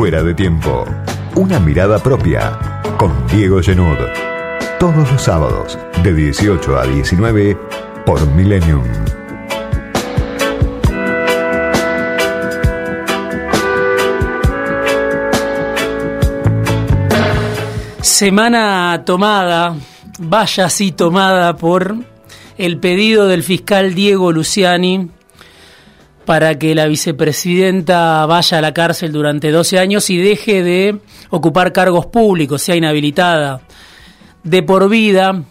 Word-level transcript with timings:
Fuera 0.00 0.22
de 0.22 0.32
tiempo. 0.32 0.86
Una 1.34 1.60
mirada 1.60 1.98
propia 1.98 2.58
con 2.96 3.12
Diego 3.26 3.60
Genud. 3.60 3.98
Todos 4.78 5.12
los 5.12 5.20
sábados 5.20 5.78
de 6.02 6.14
18 6.14 6.78
a 6.78 6.86
19 6.86 7.54
por 8.06 8.26
Millennium. 8.28 8.82
Semana 18.00 19.02
tomada, 19.04 19.76
vaya 20.18 20.64
así 20.64 20.92
tomada 20.92 21.58
por 21.58 21.94
el 22.56 22.78
pedido 22.78 23.28
del 23.28 23.42
fiscal 23.42 23.94
Diego 23.94 24.32
Luciani 24.32 25.10
para 26.30 26.56
que 26.60 26.76
la 26.76 26.86
vicepresidenta 26.86 28.24
vaya 28.24 28.58
a 28.58 28.60
la 28.60 28.72
cárcel 28.72 29.10
durante 29.10 29.50
12 29.50 29.80
años 29.80 30.08
y 30.10 30.16
deje 30.18 30.62
de 30.62 31.00
ocupar 31.30 31.72
cargos 31.72 32.06
públicos, 32.06 32.62
sea 32.62 32.76
inhabilitada 32.76 33.62
de 34.44 34.62
por 34.62 34.88
vida 34.88 35.42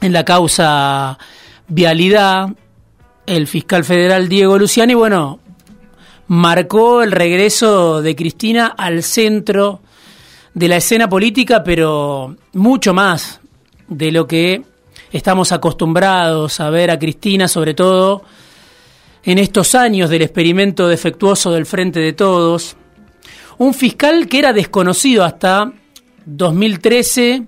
en 0.00 0.12
la 0.12 0.24
causa 0.24 1.18
vialidad. 1.66 2.50
El 3.26 3.48
fiscal 3.48 3.82
federal 3.82 4.28
Diego 4.28 4.56
Luciani, 4.56 4.94
bueno, 4.94 5.40
marcó 6.28 7.02
el 7.02 7.10
regreso 7.10 8.00
de 8.00 8.14
Cristina 8.14 8.68
al 8.78 9.02
centro 9.02 9.80
de 10.54 10.68
la 10.68 10.76
escena 10.76 11.08
política, 11.08 11.64
pero 11.64 12.36
mucho 12.52 12.94
más 12.94 13.40
de 13.88 14.12
lo 14.12 14.28
que 14.28 14.62
estamos 15.10 15.50
acostumbrados 15.50 16.60
a 16.60 16.70
ver 16.70 16.92
a 16.92 17.00
Cristina, 17.00 17.48
sobre 17.48 17.74
todo 17.74 18.22
en 19.24 19.38
estos 19.38 19.74
años 19.74 20.10
del 20.10 20.22
experimento 20.22 20.88
defectuoso 20.88 21.52
del 21.52 21.66
Frente 21.66 22.00
de 22.00 22.12
Todos. 22.12 22.76
Un 23.58 23.74
fiscal 23.74 24.28
que 24.28 24.38
era 24.38 24.52
desconocido 24.52 25.24
hasta 25.24 25.72
2013, 26.24 27.44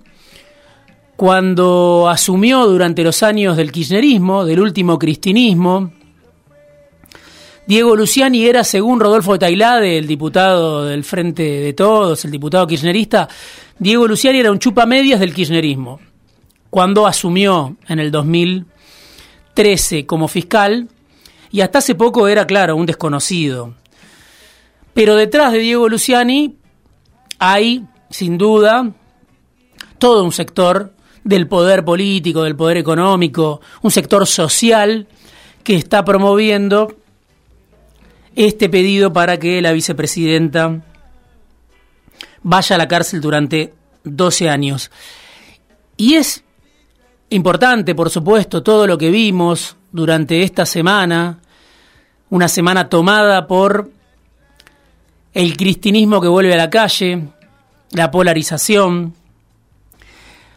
cuando 1.15 2.09
asumió 2.09 2.65
durante 2.65 3.03
los 3.03 3.23
años 3.23 3.55
del 3.57 3.71
kirchnerismo, 3.71 4.43
del 4.45 4.59
último 4.59 4.97
cristinismo, 4.97 5.91
Diego 7.67 7.95
Luciani 7.95 8.45
era, 8.47 8.63
según 8.63 8.99
Rodolfo 8.99 9.39
Tailade, 9.39 9.97
el 9.97 10.07
diputado 10.07 10.85
del 10.85 11.03
Frente 11.03 11.43
de 11.43 11.73
Todos, 11.73 12.25
el 12.25 12.31
diputado 12.31 12.67
kirchnerista, 12.67 13.29
Diego 13.79 14.07
Luciani 14.07 14.39
era 14.39 14.51
un 14.51 14.59
chupa 14.59 14.85
medias 14.85 15.19
del 15.19 15.33
kirchnerismo. 15.33 15.99
Cuando 16.69 17.07
asumió 17.07 17.77
en 17.87 17.99
el 17.99 18.11
2013 18.11 20.05
como 20.05 20.27
fiscal, 20.27 20.89
y 21.51 21.61
hasta 21.61 21.79
hace 21.79 21.95
poco 21.95 22.27
era, 22.27 22.47
claro, 22.47 22.75
un 22.75 22.85
desconocido. 22.85 23.75
Pero 24.93 25.15
detrás 25.15 25.51
de 25.51 25.59
Diego 25.59 25.89
Luciani 25.89 26.57
hay, 27.39 27.85
sin 28.09 28.37
duda, 28.37 28.91
todo 29.97 30.23
un 30.23 30.31
sector 30.31 30.93
del 31.23 31.47
poder 31.47 31.85
político, 31.85 32.43
del 32.43 32.55
poder 32.55 32.77
económico, 32.77 33.61
un 33.81 33.91
sector 33.91 34.25
social 34.25 35.07
que 35.63 35.75
está 35.75 36.03
promoviendo 36.03 36.95
este 38.35 38.69
pedido 38.69 39.13
para 39.13 39.37
que 39.37 39.61
la 39.61 39.71
vicepresidenta 39.71 40.81
vaya 42.43 42.75
a 42.75 42.79
la 42.79 42.87
cárcel 42.87 43.21
durante 43.21 43.73
12 44.03 44.49
años. 44.49 44.89
Y 45.97 46.15
es 46.15 46.43
importante, 47.29 47.93
por 47.93 48.09
supuesto, 48.09 48.63
todo 48.63 48.87
lo 48.87 48.97
que 48.97 49.09
vimos 49.09 49.77
durante 49.91 50.43
esta 50.43 50.65
semana, 50.65 51.39
una 52.29 52.47
semana 52.47 52.89
tomada 52.89 53.47
por 53.47 53.91
el 55.33 55.57
cristinismo 55.57 56.21
que 56.21 56.27
vuelve 56.27 56.53
a 56.53 56.57
la 56.57 56.69
calle, 56.69 57.27
la 57.91 58.11
polarización. 58.11 59.13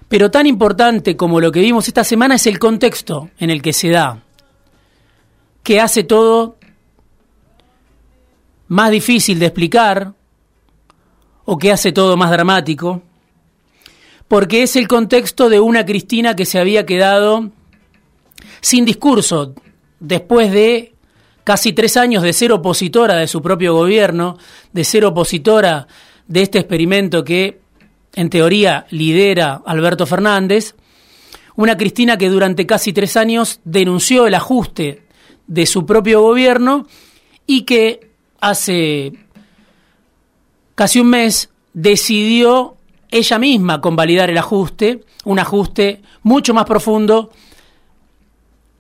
Pero 0.09 0.31
tan 0.31 0.47
importante 0.47 1.17
como 1.17 1.41
lo 1.41 1.51
que 1.51 1.61
vimos 1.61 1.89
esta 1.89 2.05
semana 2.05 2.37
es 2.37 2.47
el 2.47 2.59
contexto 2.59 3.31
en 3.39 3.51
el 3.51 3.63
que 3.63 3.73
se 3.73 3.91
da, 3.91 4.23
que 5.63 5.81
hace 5.81 6.05
todo 6.05 6.57
más 8.69 8.91
difícil 8.91 9.39
de 9.39 9.47
explicar 9.47 10.15
o 11.45 11.59
que 11.59 11.73
hace 11.73 11.93
todo 11.93 12.17
más 12.17 12.31
dramático, 12.31 13.03
porque 14.29 14.63
es 14.63 14.77
el 14.77 14.89
contexto 14.89 15.49
de 15.49 15.61
una 15.61 15.85
Cristina 15.85 16.35
que 16.35 16.47
se 16.47 16.59
había 16.59 16.87
quedado 16.87 17.51
sin 18.65 18.87
discurso 18.87 19.55
después 20.01 20.51
de 20.51 20.95
casi 21.45 21.75
tres 21.75 21.99
años 21.99 22.23
de 22.23 22.33
ser 22.33 22.51
opositora 22.51 23.17
de 23.17 23.29
su 23.29 23.43
propio 23.43 23.75
gobierno, 23.75 24.39
de 24.73 24.85
ser 24.85 25.05
opositora 25.05 25.87
de 26.27 26.41
este 26.41 26.61
experimento 26.61 27.23
que 27.25 27.61
en 28.15 28.31
teoría 28.31 28.87
lidera 28.89 29.61
Alberto 29.67 30.07
Fernández, 30.07 30.77
una 31.57 31.77
Cristina 31.77 32.17
que 32.17 32.31
durante 32.31 32.65
casi 32.65 32.95
tres 32.95 33.19
años 33.19 33.61
denunció 33.65 34.27
el 34.27 34.35
ajuste 34.35 35.03
de 35.47 35.67
su 35.67 35.85
propio 35.85 36.23
gobierno 36.23 36.87
y 37.47 37.65
que 37.65 38.13
hace 38.41 39.13
casi 40.75 41.01
un 41.01 41.09
mes 41.09 41.51
decidió 41.75 42.77
ella 43.11 43.39
misma 43.39 43.83
convalidar 43.83 44.31
el 44.31 44.39
ajuste, 44.39 45.05
un 45.27 45.39
ajuste 45.39 46.01
mucho 46.23 46.55
más 46.55 46.65
profundo 46.65 47.31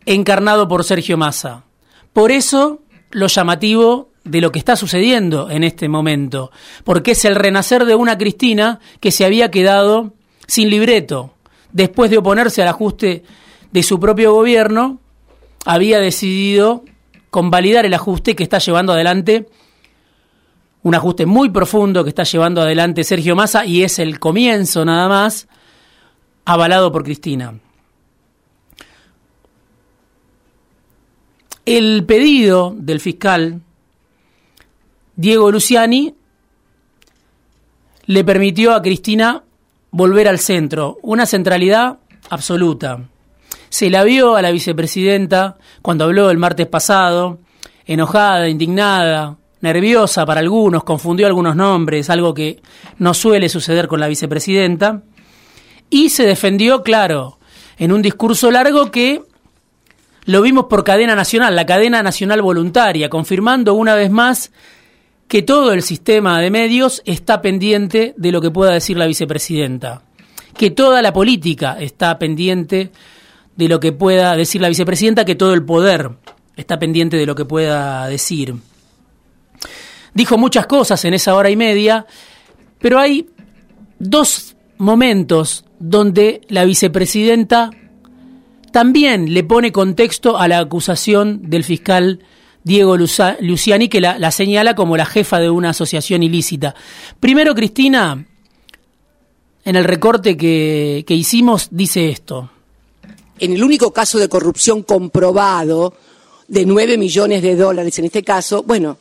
encarnado 0.06 0.68
por 0.68 0.84
Sergio 0.84 1.16
Massa. 1.16 1.64
Por 2.12 2.30
eso 2.30 2.82
lo 3.10 3.26
llamativo 3.26 4.10
de 4.24 4.40
lo 4.40 4.52
que 4.52 4.58
está 4.58 4.76
sucediendo 4.76 5.50
en 5.50 5.64
este 5.64 5.88
momento, 5.88 6.50
porque 6.82 7.12
es 7.12 7.24
el 7.24 7.36
renacer 7.36 7.84
de 7.84 7.94
una 7.94 8.16
Cristina 8.16 8.80
que 9.00 9.10
se 9.10 9.24
había 9.24 9.50
quedado 9.50 10.14
sin 10.46 10.70
libreto. 10.70 11.34
Después 11.72 12.10
de 12.10 12.18
oponerse 12.18 12.62
al 12.62 12.68
ajuste 12.68 13.24
de 13.70 13.82
su 13.82 14.00
propio 14.00 14.32
gobierno, 14.32 15.00
había 15.64 15.98
decidido 15.98 16.84
convalidar 17.30 17.84
el 17.84 17.94
ajuste 17.94 18.36
que 18.36 18.44
está 18.44 18.58
llevando 18.58 18.92
adelante, 18.92 19.48
un 20.82 20.94
ajuste 20.94 21.26
muy 21.26 21.48
profundo 21.48 22.04
que 22.04 22.10
está 22.10 22.24
llevando 22.24 22.60
adelante 22.60 23.04
Sergio 23.04 23.34
Massa 23.34 23.64
y 23.64 23.82
es 23.82 23.98
el 23.98 24.20
comienzo 24.20 24.84
nada 24.84 25.08
más, 25.08 25.48
avalado 26.44 26.92
por 26.92 27.04
Cristina. 27.04 27.58
El 31.66 32.04
pedido 32.04 32.74
del 32.76 33.00
fiscal 33.00 33.62
Diego 35.16 35.50
Luciani 35.50 36.14
le 38.04 38.24
permitió 38.24 38.74
a 38.74 38.82
Cristina 38.82 39.42
volver 39.90 40.28
al 40.28 40.38
centro, 40.38 40.98
una 41.00 41.24
centralidad 41.24 42.00
absoluta. 42.28 43.00
Se 43.70 43.88
la 43.88 44.04
vio 44.04 44.36
a 44.36 44.42
la 44.42 44.50
vicepresidenta 44.50 45.56
cuando 45.80 46.04
habló 46.04 46.28
el 46.30 46.36
martes 46.36 46.66
pasado, 46.66 47.38
enojada, 47.86 48.46
indignada, 48.50 49.38
nerviosa 49.62 50.26
para 50.26 50.40
algunos, 50.40 50.84
confundió 50.84 51.26
algunos 51.26 51.56
nombres, 51.56 52.10
algo 52.10 52.34
que 52.34 52.60
no 52.98 53.14
suele 53.14 53.48
suceder 53.48 53.88
con 53.88 54.00
la 54.00 54.08
vicepresidenta, 54.08 55.02
y 55.88 56.10
se 56.10 56.26
defendió, 56.26 56.82
claro, 56.82 57.38
en 57.78 57.90
un 57.90 58.02
discurso 58.02 58.50
largo 58.50 58.90
que 58.90 59.22
lo 60.26 60.42
vimos 60.42 60.66
por 60.66 60.84
cadena 60.84 61.14
nacional, 61.14 61.54
la 61.54 61.66
cadena 61.66 62.02
nacional 62.02 62.40
voluntaria, 62.42 63.10
confirmando 63.10 63.74
una 63.74 63.94
vez 63.94 64.10
más 64.10 64.52
que 65.28 65.42
todo 65.42 65.72
el 65.72 65.82
sistema 65.82 66.40
de 66.40 66.50
medios 66.50 67.02
está 67.04 67.42
pendiente 67.42 68.14
de 68.16 68.32
lo 68.32 68.40
que 68.40 68.50
pueda 68.50 68.72
decir 68.72 68.96
la 68.96 69.06
vicepresidenta, 69.06 70.02
que 70.56 70.70
toda 70.70 71.02
la 71.02 71.12
política 71.12 71.76
está 71.80 72.18
pendiente 72.18 72.90
de 73.56 73.68
lo 73.68 73.80
que 73.80 73.92
pueda 73.92 74.36
decir 74.36 74.60
la 74.60 74.68
vicepresidenta, 74.68 75.24
que 75.24 75.34
todo 75.34 75.54
el 75.54 75.64
poder 75.64 76.10
está 76.56 76.78
pendiente 76.78 77.16
de 77.16 77.26
lo 77.26 77.34
que 77.34 77.44
pueda 77.44 78.06
decir. 78.08 78.54
Dijo 80.14 80.38
muchas 80.38 80.66
cosas 80.66 81.04
en 81.04 81.14
esa 81.14 81.34
hora 81.34 81.50
y 81.50 81.56
media, 81.56 82.06
pero 82.78 82.98
hay 82.98 83.28
dos 83.98 84.56
momentos 84.78 85.64
donde 85.78 86.40
la 86.48 86.64
vicepresidenta 86.64 87.70
también 88.74 89.32
le 89.32 89.44
pone 89.44 89.70
contexto 89.70 90.36
a 90.36 90.48
la 90.48 90.58
acusación 90.58 91.48
del 91.48 91.62
fiscal 91.62 92.18
Diego 92.64 92.96
Luciani, 92.96 93.88
que 93.88 94.00
la, 94.00 94.30
señala 94.32 94.74
como 94.74 94.96
la 94.96 95.06
jefa 95.06 95.38
de 95.38 95.48
una 95.48 95.70
asociación 95.70 96.24
ilícita. 96.24 96.74
Primero, 97.20 97.54
Cristina, 97.54 98.26
en 99.64 99.76
el 99.76 99.84
recorte 99.84 100.36
que 100.36 101.04
hicimos, 101.08 101.68
dice 101.70 102.08
esto 102.08 102.50
en 103.38 103.52
el 103.52 103.64
único 103.64 103.92
caso 103.92 104.18
de 104.18 104.28
corrupción 104.28 104.82
comprobado 104.82 105.94
de 106.48 106.66
nueve 106.66 106.98
millones 106.98 107.42
de 107.42 107.56
dólares 107.56 107.98
en 107.98 108.06
este 108.06 108.22
caso, 108.22 108.62
bueno, 108.62 108.98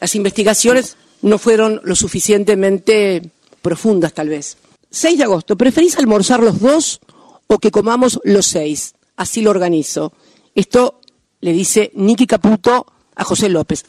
las 0.00 0.14
investigaciones 0.14 0.96
no 1.22 1.38
fueron 1.38 1.80
lo 1.84 1.96
suficientemente 1.96 3.30
profundas 3.62 4.12
tal 4.12 4.28
vez. 4.28 4.56
6 4.90 5.18
de 5.18 5.24
agosto, 5.24 5.56
¿preferís 5.56 5.98
almorzar 5.98 6.42
los 6.42 6.60
dos 6.60 7.00
o 7.48 7.58
que 7.58 7.70
comamos 7.70 8.20
los 8.24 8.46
seis? 8.46 8.94
Así 9.16 9.42
lo 9.42 9.50
organizo. 9.50 10.12
Esto 10.54 11.00
le 11.40 11.52
dice 11.52 11.90
Nicky 11.94 12.26
Caputo 12.26 12.86
a 13.14 13.24
José 13.24 13.48
López. 13.48 13.84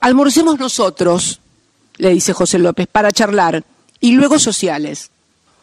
Almorcemos 0.00 0.58
nosotros 0.58 1.40
le 1.98 2.10
dice 2.10 2.32
José 2.32 2.58
López, 2.58 2.88
para 2.90 3.12
charlar, 3.12 3.62
y 4.00 4.12
luego 4.12 4.38
sociales. 4.38 5.10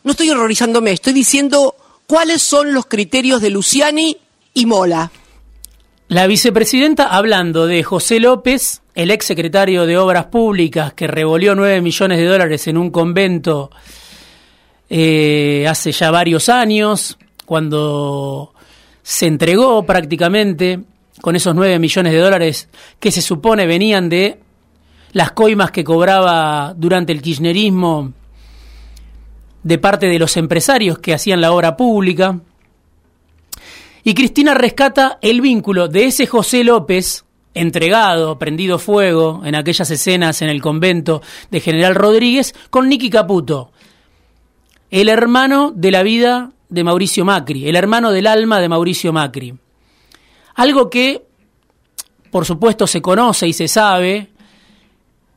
No 0.04 0.12
estoy 0.12 0.30
horrorizándome, 0.30 0.92
estoy 0.92 1.14
diciendo 1.14 1.76
cuáles 2.06 2.42
son 2.42 2.74
los 2.74 2.86
criterios 2.86 3.42
de 3.42 3.50
Luciani 3.50 4.18
y 4.54 4.66
Mola. 4.66 5.12
La 6.08 6.28
vicepresidenta, 6.28 7.08
hablando 7.08 7.68
de 7.68 7.84
José 7.84 8.20
López, 8.20 8.82
el 8.96 9.12
ex 9.12 9.26
secretario 9.26 9.86
de 9.86 9.98
Obras 9.98 10.28
Públicas 10.28 10.94
que 10.94 11.08
revolvió 11.08 11.54
9 11.56 11.82
millones 11.82 12.20
de 12.20 12.26
dólares 12.26 12.68
en 12.68 12.78
un 12.78 12.92
convento 12.92 13.72
eh, 14.90 15.66
hace 15.68 15.92
ya 15.92 16.12
varios 16.12 16.48
años, 16.48 17.18
cuando 17.46 18.54
se 19.08 19.26
entregó 19.26 19.84
prácticamente 19.84 20.82
con 21.22 21.38
esos 21.38 21.56
9 21.56 21.80
millones 21.80 22.12
de 22.12 22.20
dólares 22.20 22.68
que 23.00 23.10
se 23.10 23.22
supone 23.22 23.66
venían 23.66 24.10
de 24.10 24.42
las 25.14 25.32
coimas 25.32 25.72
que 25.72 25.86
cobraba 25.86 26.74
durante 26.76 27.14
el 27.14 27.22
kirchnerismo 27.22 28.12
de 29.64 29.78
parte 29.78 30.08
de 30.08 30.20
los 30.20 30.36
empresarios 30.36 31.00
que 31.00 31.14
hacían 31.14 31.40
la 31.40 31.54
obra 31.54 31.78
pública. 31.78 32.38
Y 34.04 34.14
Cristina 34.14 34.54
rescata 34.54 35.20
el 35.22 35.40
vínculo 35.40 35.88
de 35.88 36.08
ese 36.08 36.28
José 36.28 36.66
López, 36.66 37.24
entregado, 37.54 38.38
prendido 38.38 38.78
fuego 38.78 39.42
en 39.46 39.56
aquellas 39.56 39.90
escenas 39.90 40.42
en 40.42 40.50
el 40.50 40.62
convento 40.62 41.22
de 41.50 41.62
General 41.62 41.96
Rodríguez, 41.96 42.54
con 42.70 42.90
Nicky 42.90 43.10
Caputo, 43.10 43.72
el 44.92 45.08
hermano 45.08 45.72
de 45.74 45.92
la 45.92 46.04
vida 46.04 46.52
de 46.70 46.84
Mauricio 46.84 47.26
Macri, 47.26 47.68
el 47.68 47.76
hermano 47.76 48.12
del 48.12 48.28
alma 48.28 48.60
de 48.60 48.70
Mauricio 48.70 49.14
Macri. 49.14 49.54
Algo 50.56 50.90
que, 50.90 51.26
por 52.32 52.46
supuesto, 52.46 52.88
se 52.88 53.02
conoce 53.02 53.48
y 53.48 53.54
se 53.54 53.68
sabe. 53.68 54.30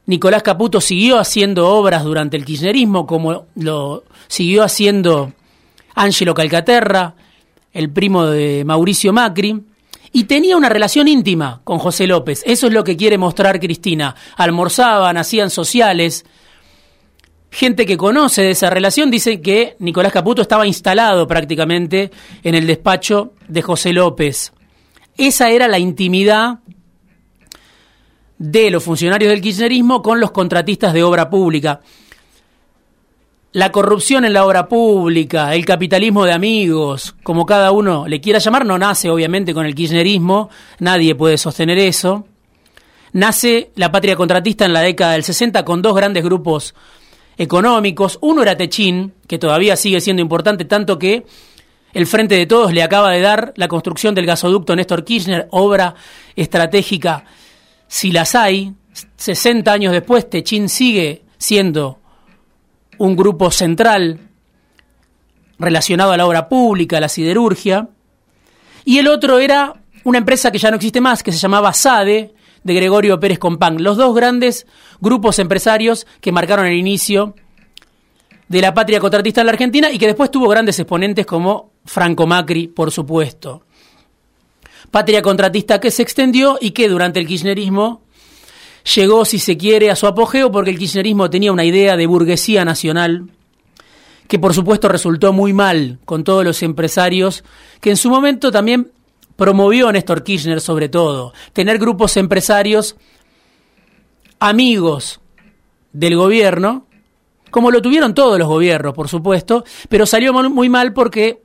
Nicolás 0.06 0.42
Caputo 0.42 0.80
siguió 0.80 1.18
haciendo 1.18 1.68
obras 1.68 2.04
durante 2.04 2.36
el 2.36 2.44
kirchnerismo, 2.44 3.06
como 3.06 3.46
lo 3.54 4.04
siguió 4.28 4.64
haciendo 4.64 5.32
Angelo 5.94 6.34
Calcaterra, 6.34 7.14
el 7.72 7.90
primo 7.90 8.26
de 8.26 8.64
Mauricio 8.64 9.12
Macri, 9.12 9.62
y 10.12 10.24
tenía 10.24 10.56
una 10.56 10.68
relación 10.68 11.06
íntima 11.06 11.60
con 11.62 11.78
José 11.78 12.06
López. 12.06 12.42
Eso 12.44 12.66
es 12.66 12.72
lo 12.72 12.82
que 12.82 12.96
quiere 12.96 13.18
mostrar 13.18 13.60
Cristina. 13.60 14.16
Almorzaban, 14.36 15.16
hacían 15.16 15.50
sociales, 15.50 16.24
gente 17.50 17.84
que 17.84 17.96
conoce 17.96 18.42
de 18.42 18.50
esa 18.50 18.70
relación 18.70 19.10
dice 19.10 19.40
que 19.40 19.76
Nicolás 19.80 20.12
Caputo 20.12 20.42
estaba 20.42 20.66
instalado 20.66 21.26
prácticamente 21.26 22.10
en 22.42 22.54
el 22.54 22.66
despacho 22.66 23.32
de 23.48 23.62
José 23.62 23.92
López. 23.92 24.52
Esa 25.16 25.50
era 25.50 25.68
la 25.68 25.78
intimidad 25.78 26.60
de 28.38 28.70
los 28.70 28.82
funcionarios 28.82 29.30
del 29.30 29.42
kirchnerismo 29.42 30.00
con 30.00 30.18
los 30.18 30.30
contratistas 30.30 30.94
de 30.94 31.02
obra 31.02 31.28
pública. 31.28 31.80
La 33.52 33.72
corrupción 33.72 34.24
en 34.24 34.32
la 34.32 34.46
obra 34.46 34.68
pública, 34.68 35.54
el 35.54 35.66
capitalismo 35.66 36.24
de 36.24 36.32
amigos, 36.32 37.16
como 37.24 37.44
cada 37.44 37.72
uno 37.72 38.06
le 38.06 38.20
quiera 38.20 38.38
llamar, 38.38 38.64
no 38.64 38.78
nace 38.78 39.10
obviamente 39.10 39.52
con 39.52 39.66
el 39.66 39.74
kirchnerismo, 39.74 40.48
nadie 40.78 41.16
puede 41.16 41.36
sostener 41.36 41.76
eso. 41.78 42.26
Nace 43.12 43.72
la 43.74 43.90
patria 43.90 44.14
contratista 44.14 44.64
en 44.64 44.72
la 44.72 44.82
década 44.82 45.12
del 45.12 45.24
60 45.24 45.64
con 45.64 45.82
dos 45.82 45.96
grandes 45.96 46.22
grupos 46.22 46.74
económicos. 47.40 48.18
Uno 48.20 48.42
era 48.42 48.54
Techín, 48.54 49.14
que 49.26 49.38
todavía 49.38 49.74
sigue 49.74 50.02
siendo 50.02 50.20
importante, 50.20 50.66
tanto 50.66 50.98
que 50.98 51.24
el 51.94 52.06
Frente 52.06 52.34
de 52.36 52.44
Todos 52.44 52.74
le 52.74 52.82
acaba 52.82 53.10
de 53.12 53.22
dar 53.22 53.54
la 53.56 53.66
construcción 53.66 54.14
del 54.14 54.26
gasoducto 54.26 54.76
Néstor 54.76 55.04
Kirchner, 55.04 55.48
obra 55.50 55.94
estratégica. 56.36 57.24
Si 57.88 58.12
las 58.12 58.34
hay, 58.34 58.74
60 59.16 59.72
años 59.72 59.92
después, 59.92 60.28
Techín 60.28 60.68
sigue 60.68 61.22
siendo 61.38 61.98
un 62.98 63.16
grupo 63.16 63.50
central 63.50 64.20
relacionado 65.58 66.12
a 66.12 66.18
la 66.18 66.26
obra 66.26 66.46
pública, 66.46 66.98
a 66.98 67.00
la 67.00 67.08
siderurgia. 67.08 67.88
Y 68.84 68.98
el 68.98 69.08
otro 69.08 69.38
era 69.38 69.72
una 70.04 70.18
empresa 70.18 70.52
que 70.52 70.58
ya 70.58 70.70
no 70.70 70.76
existe 70.76 71.00
más, 71.00 71.22
que 71.22 71.32
se 71.32 71.38
llamaba 71.38 71.72
SADE, 71.72 72.34
de 72.64 72.74
Gregorio 72.74 73.20
Pérez 73.20 73.38
Compán, 73.38 73.82
los 73.82 73.96
dos 73.96 74.14
grandes 74.14 74.66
grupos 75.00 75.38
empresarios 75.38 76.06
que 76.20 76.32
marcaron 76.32 76.66
el 76.66 76.76
inicio 76.76 77.34
de 78.48 78.60
la 78.60 78.74
patria 78.74 79.00
contratista 79.00 79.40
en 79.40 79.46
la 79.46 79.52
Argentina 79.52 79.90
y 79.90 79.98
que 79.98 80.06
después 80.06 80.30
tuvo 80.30 80.48
grandes 80.48 80.78
exponentes 80.78 81.24
como 81.24 81.70
Franco 81.84 82.26
Macri, 82.26 82.68
por 82.68 82.90
supuesto. 82.90 83.62
Patria 84.90 85.22
contratista 85.22 85.78
que 85.78 85.90
se 85.90 86.02
extendió 86.02 86.58
y 86.60 86.72
que 86.72 86.88
durante 86.88 87.20
el 87.20 87.26
kirchnerismo 87.26 88.02
llegó, 88.94 89.24
si 89.24 89.38
se 89.38 89.56
quiere, 89.56 89.90
a 89.90 89.96
su 89.96 90.06
apogeo 90.06 90.50
porque 90.50 90.70
el 90.70 90.78
kirchnerismo 90.78 91.30
tenía 91.30 91.52
una 91.52 91.64
idea 91.64 91.96
de 91.96 92.06
burguesía 92.06 92.64
nacional 92.64 93.30
que 94.26 94.38
por 94.38 94.54
supuesto 94.54 94.88
resultó 94.88 95.32
muy 95.32 95.52
mal 95.52 95.98
con 96.04 96.22
todos 96.22 96.44
los 96.44 96.62
empresarios 96.62 97.42
que 97.80 97.90
en 97.90 97.96
su 97.96 98.10
momento 98.10 98.52
también 98.52 98.92
promovió 99.40 99.90
Néstor 99.90 100.22
Kirchner 100.22 100.60
sobre 100.60 100.90
todo, 100.90 101.32
tener 101.54 101.78
grupos 101.78 102.18
empresarios 102.18 102.94
amigos 104.38 105.18
del 105.94 106.14
gobierno, 106.14 106.86
como 107.50 107.70
lo 107.70 107.80
tuvieron 107.80 108.12
todos 108.12 108.38
los 108.38 108.46
gobiernos, 108.46 108.92
por 108.92 109.08
supuesto, 109.08 109.64
pero 109.88 110.04
salió 110.04 110.34
muy 110.34 110.68
mal 110.68 110.92
porque 110.92 111.40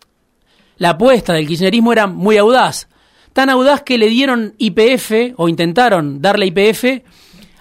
la 0.76 0.90
apuesta 0.90 1.32
del 1.32 1.48
kirchnerismo 1.48 1.94
era 1.94 2.06
muy 2.06 2.36
audaz, 2.36 2.90
tan 3.32 3.50
audaz 3.50 3.82
que 3.84 3.98
le 3.98 4.10
dieron 4.10 4.56
IPF 4.58 5.34
o 5.38 5.48
intentaron 5.48 6.22
darle 6.22 6.48
IPF 6.48 7.02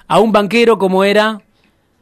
a 0.09 0.19
un 0.19 0.33
banquero 0.33 0.79
como 0.79 1.05
era 1.05 1.43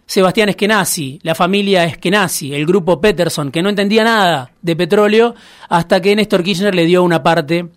Sebastián 0.06 0.48
Eskenazi, 0.48 1.20
la 1.22 1.34
familia 1.34 1.84
Eskenazi, 1.84 2.54
el 2.54 2.64
grupo 2.64 2.98
Peterson, 2.98 3.50
que 3.50 3.62
no 3.62 3.68
entendía 3.68 4.04
nada 4.04 4.52
de 4.62 4.74
petróleo, 4.74 5.34
hasta 5.68 6.00
que 6.00 6.16
Néstor 6.16 6.42
Kirchner 6.42 6.74
le 6.74 6.86
dio 6.86 7.02
una 7.02 7.22
parte 7.22 7.68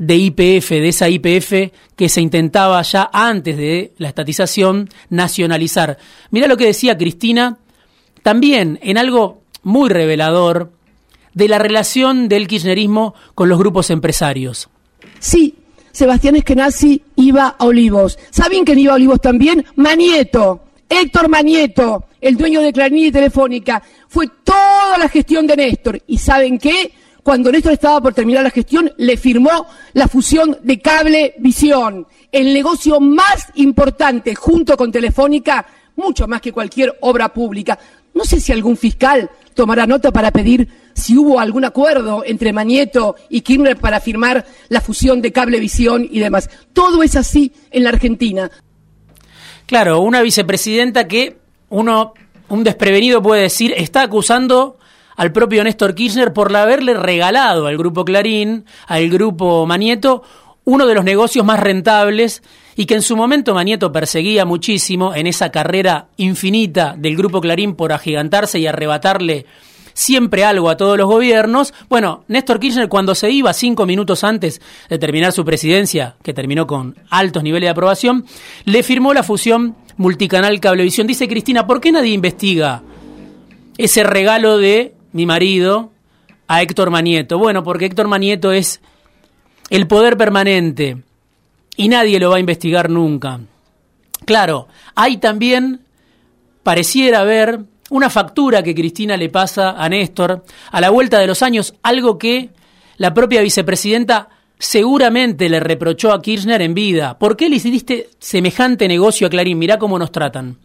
de 0.00 0.16
IPF, 0.16 0.70
de 0.70 0.88
esa 0.88 1.10
IPF 1.10 1.72
que 1.94 2.08
se 2.08 2.22
intentaba 2.22 2.80
ya 2.80 3.10
antes 3.12 3.54
de 3.58 3.92
la 3.98 4.08
estatización 4.08 4.88
nacionalizar. 5.10 5.98
Mira 6.30 6.48
lo 6.48 6.56
que 6.56 6.64
decía 6.64 6.96
Cristina, 6.96 7.58
también 8.22 8.78
en 8.82 8.96
algo 8.96 9.42
muy 9.62 9.90
revelador 9.90 10.72
de 11.34 11.48
la 11.48 11.58
relación 11.58 12.30
del 12.30 12.48
kirchnerismo 12.48 13.14
con 13.34 13.50
los 13.50 13.58
grupos 13.58 13.90
empresarios. 13.90 14.70
Sí, 15.18 15.54
Sebastián 15.92 16.36
Eskenazi 16.36 17.02
iba 17.16 17.56
a 17.58 17.66
Olivos. 17.66 18.18
¿Saben 18.30 18.64
quién 18.64 18.78
iba 18.78 18.92
a 18.92 18.96
Olivos 18.96 19.20
también? 19.20 19.66
Manieto, 19.76 20.62
Héctor 20.88 21.28
Manieto, 21.28 22.06
el 22.22 22.38
dueño 22.38 22.62
de 22.62 22.72
Clarín 22.72 23.04
y 23.04 23.12
Telefónica. 23.12 23.82
Fue 24.08 24.28
toda 24.42 24.96
la 24.98 25.10
gestión 25.10 25.46
de 25.46 25.56
Néstor. 25.56 26.02
¿Y 26.06 26.16
saben 26.16 26.58
qué? 26.58 26.90
Cuando 27.22 27.52
Néstor 27.52 27.72
estaba 27.72 28.00
por 28.00 28.14
terminar 28.14 28.42
la 28.42 28.50
gestión, 28.50 28.92
le 28.96 29.16
firmó 29.16 29.66
la 29.92 30.08
fusión 30.08 30.58
de 30.62 30.80
Cable 30.80 31.34
Visión, 31.38 32.06
el 32.32 32.52
negocio 32.52 33.00
más 33.00 33.48
importante 33.54 34.34
junto 34.34 34.76
con 34.76 34.90
Telefónica, 34.90 35.66
mucho 35.96 36.26
más 36.26 36.40
que 36.40 36.52
cualquier 36.52 36.96
obra 37.00 37.32
pública. 37.32 37.78
No 38.14 38.24
sé 38.24 38.40
si 38.40 38.52
algún 38.52 38.76
fiscal 38.76 39.30
tomará 39.54 39.86
nota 39.86 40.10
para 40.10 40.30
pedir 40.30 40.68
si 40.94 41.16
hubo 41.16 41.38
algún 41.38 41.64
acuerdo 41.64 42.24
entre 42.24 42.52
Manieto 42.52 43.16
y 43.28 43.42
Kirchner 43.42 43.76
para 43.76 44.00
firmar 44.00 44.44
la 44.68 44.80
fusión 44.80 45.22
de 45.22 45.32
Cablevisión 45.32 46.06
y 46.10 46.18
demás. 46.18 46.50
Todo 46.72 47.02
es 47.02 47.16
así 47.16 47.52
en 47.70 47.84
la 47.84 47.90
Argentina. 47.90 48.50
Claro, 49.66 50.00
una 50.00 50.20
vicepresidenta 50.22 51.06
que 51.06 51.38
uno, 51.68 52.14
un 52.48 52.64
desprevenido 52.64 53.22
puede 53.22 53.42
decir, 53.42 53.72
está 53.76 54.02
acusando 54.02 54.78
al 55.20 55.32
propio 55.32 55.62
Néstor 55.62 55.94
Kirchner 55.94 56.32
por 56.32 56.56
haberle 56.56 56.94
regalado 56.94 57.66
al 57.66 57.76
grupo 57.76 58.06
Clarín, 58.06 58.64
al 58.86 59.10
grupo 59.10 59.66
Manieto, 59.66 60.22
uno 60.64 60.86
de 60.86 60.94
los 60.94 61.04
negocios 61.04 61.44
más 61.44 61.60
rentables 61.60 62.42
y 62.74 62.86
que 62.86 62.94
en 62.94 63.02
su 63.02 63.18
momento 63.18 63.52
Manieto 63.52 63.92
perseguía 63.92 64.46
muchísimo 64.46 65.14
en 65.14 65.26
esa 65.26 65.50
carrera 65.50 66.08
infinita 66.16 66.94
del 66.96 67.18
grupo 67.18 67.42
Clarín 67.42 67.74
por 67.74 67.92
agigantarse 67.92 68.60
y 68.60 68.66
arrebatarle 68.66 69.44
siempre 69.92 70.42
algo 70.42 70.70
a 70.70 70.78
todos 70.78 70.96
los 70.96 71.06
gobiernos. 71.06 71.74
Bueno, 71.90 72.24
Néstor 72.28 72.58
Kirchner 72.58 72.88
cuando 72.88 73.14
se 73.14 73.30
iba 73.30 73.52
cinco 73.52 73.84
minutos 73.84 74.24
antes 74.24 74.62
de 74.88 74.98
terminar 74.98 75.32
su 75.32 75.44
presidencia, 75.44 76.16
que 76.22 76.32
terminó 76.32 76.66
con 76.66 76.96
altos 77.10 77.42
niveles 77.42 77.66
de 77.66 77.72
aprobación, 77.72 78.24
le 78.64 78.82
firmó 78.82 79.12
la 79.12 79.22
fusión 79.22 79.76
multicanal 79.98 80.58
Cablevisión. 80.60 81.06
Dice 81.06 81.28
Cristina, 81.28 81.66
¿por 81.66 81.82
qué 81.82 81.92
nadie 81.92 82.14
investiga 82.14 82.80
ese 83.76 84.02
regalo 84.02 84.56
de 84.56 84.94
mi 85.12 85.26
marido, 85.26 85.90
a 86.46 86.62
Héctor 86.62 86.90
Manieto. 86.90 87.38
Bueno, 87.38 87.62
porque 87.62 87.86
Héctor 87.86 88.08
Manieto 88.08 88.52
es 88.52 88.80
el 89.70 89.86
poder 89.86 90.16
permanente 90.16 91.02
y 91.76 91.88
nadie 91.88 92.18
lo 92.18 92.30
va 92.30 92.36
a 92.36 92.40
investigar 92.40 92.90
nunca. 92.90 93.40
Claro, 94.24 94.68
hay 94.94 95.18
también, 95.18 95.82
pareciera 96.62 97.20
haber, 97.20 97.60
una 97.90 98.08
factura 98.08 98.62
que 98.62 98.74
Cristina 98.74 99.16
le 99.16 99.28
pasa 99.28 99.70
a 99.82 99.88
Néstor 99.88 100.44
a 100.70 100.80
la 100.80 100.90
vuelta 100.90 101.18
de 101.18 101.26
los 101.26 101.42
años, 101.42 101.74
algo 101.82 102.18
que 102.18 102.50
la 102.96 103.12
propia 103.12 103.42
vicepresidenta 103.42 104.28
seguramente 104.58 105.48
le 105.48 105.60
reprochó 105.60 106.12
a 106.12 106.22
Kirchner 106.22 106.62
en 106.62 106.74
vida, 106.74 107.18
¿por 107.18 107.36
qué 107.36 107.48
le 107.48 107.56
hiciste 107.56 108.10
semejante 108.18 108.86
negocio 108.88 109.26
a 109.26 109.30
Clarín? 109.30 109.58
Mirá 109.58 109.78
cómo 109.78 109.98
nos 109.98 110.12
tratan. 110.12 110.58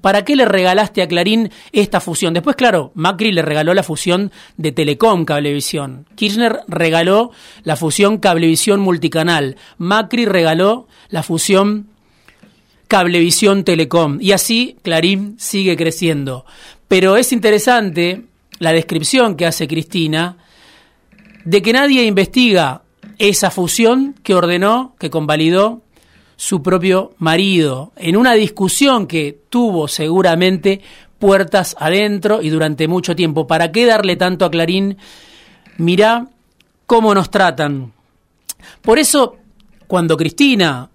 ¿Para 0.00 0.24
qué 0.24 0.36
le 0.36 0.44
regalaste 0.44 1.02
a 1.02 1.08
Clarín 1.08 1.50
esta 1.72 2.00
fusión? 2.00 2.34
Después, 2.34 2.56
claro, 2.56 2.92
Macri 2.94 3.32
le 3.32 3.42
regaló 3.42 3.74
la 3.74 3.82
fusión 3.82 4.30
de 4.56 4.72
Telecom 4.72 5.24
Cablevisión. 5.24 6.06
Kirchner 6.14 6.60
regaló 6.68 7.32
la 7.64 7.76
fusión 7.76 8.18
Cablevisión 8.18 8.80
Multicanal. 8.80 9.56
Macri 9.78 10.24
regaló 10.24 10.86
la 11.08 11.22
fusión 11.22 11.88
Cablevisión 12.86 13.64
Telecom. 13.64 14.18
Y 14.20 14.32
así 14.32 14.76
Clarín 14.82 15.36
sigue 15.38 15.76
creciendo. 15.76 16.46
Pero 16.86 17.16
es 17.16 17.32
interesante 17.32 18.24
la 18.58 18.72
descripción 18.72 19.36
que 19.36 19.46
hace 19.46 19.68
Cristina 19.68 20.36
de 21.44 21.62
que 21.62 21.72
nadie 21.72 22.04
investiga 22.04 22.82
esa 23.18 23.50
fusión 23.50 24.14
que 24.22 24.34
ordenó, 24.34 24.94
que 24.98 25.10
convalidó 25.10 25.82
su 26.38 26.62
propio 26.62 27.16
marido, 27.18 27.90
en 27.96 28.16
una 28.16 28.34
discusión 28.34 29.08
que 29.08 29.40
tuvo 29.50 29.88
seguramente 29.88 30.80
puertas 31.18 31.74
adentro 31.80 32.40
y 32.40 32.48
durante 32.48 32.86
mucho 32.86 33.16
tiempo. 33.16 33.48
¿Para 33.48 33.72
qué 33.72 33.86
darle 33.86 34.14
tanto 34.14 34.44
a 34.44 34.50
Clarín? 34.50 34.96
Mirá 35.78 36.28
cómo 36.86 37.12
nos 37.12 37.28
tratan. 37.30 37.92
Por 38.82 39.00
eso, 39.00 39.36
cuando 39.88 40.16
Cristina 40.16 40.88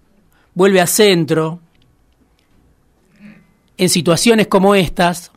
vuelve 0.54 0.80
a 0.80 0.88
centro, 0.88 1.60
en 3.78 3.90
situaciones 3.90 4.48
como 4.48 4.76
estas, 4.76 5.34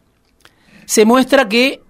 se 0.84 1.04
muestra 1.04 1.48
que 1.48 1.82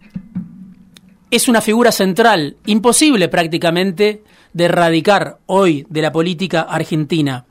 es 1.30 1.48
una 1.48 1.60
figura 1.60 1.92
central, 1.92 2.56
imposible 2.64 3.28
prácticamente 3.28 4.22
de 4.54 4.64
erradicar 4.64 5.38
hoy 5.44 5.86
de 5.90 6.00
la 6.00 6.12
política 6.12 6.62
argentina 6.62 7.44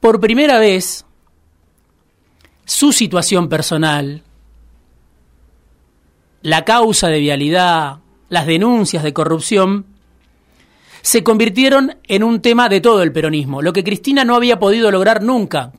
por 0.00 0.18
primera 0.18 0.58
vez 0.58 1.04
su 2.64 2.92
situación 2.92 3.48
personal, 3.48 4.22
la 6.42 6.64
causa 6.64 7.08
de 7.08 7.20
vialidad, 7.20 7.98
las 8.28 8.46
denuncias 8.46 9.02
de 9.02 9.12
corrupción, 9.12 9.86
se 11.02 11.22
convirtieron 11.22 11.96
en 12.04 12.22
un 12.22 12.40
tema 12.40 12.68
de 12.68 12.80
todo 12.80 13.02
el 13.02 13.12
peronismo, 13.12 13.62
lo 13.62 13.72
que 13.72 13.84
Cristina 13.84 14.24
no 14.24 14.34
había 14.34 14.58
podido 14.58 14.90
lograr 14.90 15.22
nunca, 15.22 15.72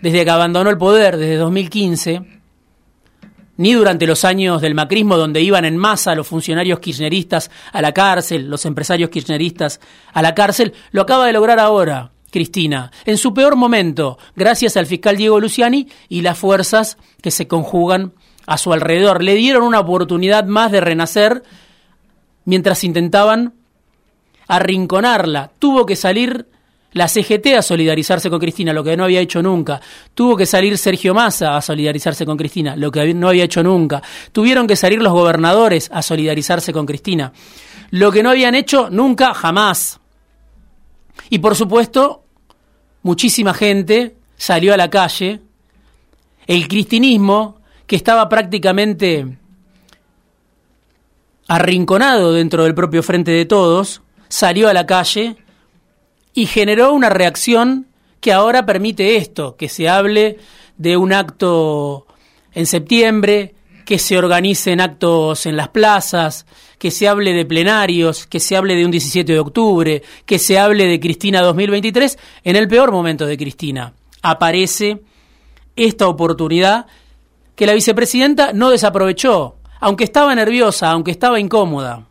desde 0.00 0.24
que 0.24 0.30
abandonó 0.30 0.70
el 0.70 0.78
poder, 0.78 1.16
desde 1.16 1.36
2015, 1.36 2.22
ni 3.56 3.72
durante 3.72 4.06
los 4.06 4.24
años 4.24 4.60
del 4.60 4.74
macrismo, 4.74 5.16
donde 5.16 5.40
iban 5.40 5.64
en 5.64 5.76
masa 5.76 6.14
los 6.14 6.26
funcionarios 6.26 6.80
kirchneristas 6.80 7.50
a 7.72 7.82
la 7.82 7.92
cárcel, 7.92 8.48
los 8.48 8.64
empresarios 8.66 9.10
kirchneristas 9.10 9.80
a 10.12 10.22
la 10.22 10.34
cárcel, 10.34 10.72
lo 10.90 11.02
acaba 11.02 11.26
de 11.26 11.32
lograr 11.32 11.60
ahora, 11.60 12.12
Cristina, 12.32 12.90
en 13.04 13.18
su 13.18 13.32
peor 13.34 13.54
momento, 13.54 14.18
gracias 14.34 14.76
al 14.76 14.86
fiscal 14.86 15.16
Diego 15.16 15.38
Luciani 15.38 15.86
y 16.08 16.22
las 16.22 16.38
fuerzas 16.38 16.96
que 17.20 17.30
se 17.30 17.46
conjugan 17.46 18.14
a 18.46 18.58
su 18.58 18.72
alrededor. 18.72 19.22
Le 19.22 19.34
dieron 19.34 19.62
una 19.62 19.80
oportunidad 19.80 20.46
más 20.46 20.72
de 20.72 20.80
renacer 20.80 21.42
mientras 22.44 22.82
intentaban 22.84 23.54
arrinconarla. 24.48 25.52
Tuvo 25.58 25.86
que 25.86 25.94
salir 25.94 26.48
la 26.92 27.08
CGT 27.08 27.54
a 27.58 27.62
solidarizarse 27.62 28.28
con 28.30 28.40
Cristina, 28.40 28.72
lo 28.72 28.82
que 28.82 28.96
no 28.96 29.04
había 29.04 29.20
hecho 29.20 29.42
nunca. 29.42 29.80
Tuvo 30.14 30.36
que 30.36 30.46
salir 30.46 30.76
Sergio 30.78 31.14
Massa 31.14 31.56
a 31.56 31.60
solidarizarse 31.60 32.26
con 32.26 32.36
Cristina, 32.36 32.76
lo 32.76 32.90
que 32.90 33.14
no 33.14 33.28
había 33.28 33.44
hecho 33.44 33.62
nunca. 33.62 34.02
Tuvieron 34.32 34.66
que 34.66 34.76
salir 34.76 35.02
los 35.02 35.12
gobernadores 35.12 35.90
a 35.92 36.02
solidarizarse 36.02 36.72
con 36.72 36.86
Cristina, 36.86 37.32
lo 37.90 38.10
que 38.10 38.22
no 38.22 38.30
habían 38.30 38.54
hecho 38.54 38.88
nunca 38.90 39.34
jamás. 39.34 40.00
Y 41.30 41.38
por 41.38 41.56
supuesto, 41.56 42.21
muchísima 43.02 43.54
gente 43.54 44.16
salió 44.36 44.74
a 44.74 44.76
la 44.76 44.90
calle, 44.90 45.40
el 46.46 46.68
cristinismo, 46.68 47.60
que 47.86 47.96
estaba 47.96 48.28
prácticamente 48.28 49.36
arrinconado 51.48 52.32
dentro 52.32 52.64
del 52.64 52.74
propio 52.74 53.02
Frente 53.02 53.30
de 53.30 53.44
Todos, 53.44 54.02
salió 54.28 54.68
a 54.68 54.72
la 54.72 54.86
calle 54.86 55.36
y 56.32 56.46
generó 56.46 56.92
una 56.92 57.10
reacción 57.10 57.86
que 58.20 58.32
ahora 58.32 58.64
permite 58.64 59.16
esto, 59.16 59.56
que 59.56 59.68
se 59.68 59.88
hable 59.88 60.38
de 60.78 60.96
un 60.96 61.12
acto 61.12 62.06
en 62.52 62.66
septiembre, 62.66 63.54
que 63.84 63.98
se 63.98 64.18
organicen 64.18 64.80
actos 64.80 65.46
en 65.46 65.56
las 65.56 65.68
plazas, 65.68 66.46
que 66.78 66.90
se 66.90 67.08
hable 67.08 67.32
de 67.32 67.44
plenarios, 67.44 68.26
que 68.26 68.40
se 68.40 68.56
hable 68.56 68.74
de 68.74 68.84
un 68.84 68.90
17 68.90 69.32
de 69.32 69.38
octubre, 69.38 70.02
que 70.26 70.38
se 70.38 70.58
hable 70.58 70.86
de 70.86 71.00
Cristina 71.00 71.40
2023, 71.42 72.18
en 72.44 72.56
el 72.56 72.68
peor 72.68 72.92
momento 72.92 73.26
de 73.26 73.36
Cristina 73.36 73.94
aparece 74.22 75.02
esta 75.76 76.08
oportunidad 76.08 76.86
que 77.56 77.66
la 77.66 77.74
vicepresidenta 77.74 78.52
no 78.52 78.70
desaprovechó, 78.70 79.56
aunque 79.80 80.04
estaba 80.04 80.34
nerviosa, 80.34 80.90
aunque 80.90 81.10
estaba 81.10 81.40
incómoda. 81.40 82.06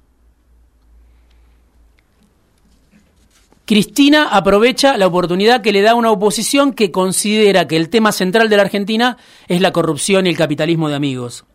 Cristina 3.66 4.28
aprovecha 4.30 4.98
la 4.98 5.08
oportunidad 5.08 5.62
que 5.62 5.72
le 5.72 5.82
da 5.82 5.96
una 5.96 6.12
oposición 6.12 6.74
que 6.74 6.92
considera 6.92 7.68
que 7.68 7.78
el 7.78 7.90
tema 7.90 8.12
central 8.12 8.50
de 8.50 8.58
la 8.58 8.64
Argentina 8.64 9.18
es 9.48 9.62
la 9.62 9.72
corrupción 9.72 10.28
y 10.28 10.30
el 10.30 10.38
capitalismo 10.38 10.90
de 10.90 10.96
amigos. 10.96 11.46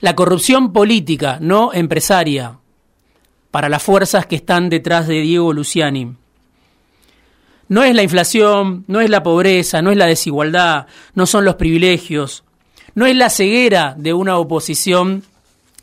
La 0.00 0.16
corrupción 0.16 0.72
política, 0.72 1.38
no 1.40 1.74
empresaria, 1.74 2.58
para 3.50 3.68
las 3.68 3.82
fuerzas 3.82 4.24
que 4.24 4.36
están 4.36 4.70
detrás 4.70 5.06
de 5.06 5.20
Diego 5.20 5.52
Luciani. 5.52 6.14
No 7.68 7.84
es 7.84 7.94
la 7.94 8.02
inflación, 8.02 8.84
no 8.86 9.00
es 9.02 9.10
la 9.10 9.22
pobreza, 9.22 9.82
no 9.82 9.90
es 9.90 9.98
la 9.98 10.06
desigualdad, 10.06 10.86
no 11.14 11.26
son 11.26 11.44
los 11.44 11.56
privilegios, 11.56 12.44
no 12.94 13.04
es 13.06 13.14
la 13.14 13.28
ceguera 13.28 13.94
de 13.96 14.14
una 14.14 14.38
oposición 14.38 15.22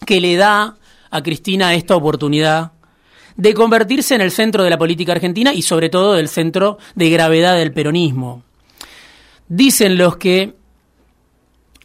que 0.06 0.20
le 0.20 0.36
da 0.36 0.78
a 1.12 1.22
Cristina 1.22 1.76
esta 1.76 1.96
oportunidad 1.96 2.72
de 3.36 3.54
convertirse 3.54 4.16
en 4.16 4.22
el 4.22 4.32
centro 4.32 4.64
de 4.64 4.72
la 4.72 4.80
política 4.80 5.12
argentina 5.12 5.54
y 5.54 5.62
sobre 5.62 5.90
todo 5.90 6.14
del 6.14 6.28
centro 6.28 6.80
de 6.96 7.10
gravedad 7.12 7.56
del 7.56 7.72
peronismo. 7.72 8.44
Dicen 9.48 9.98
los 9.98 10.18
que 10.18 10.56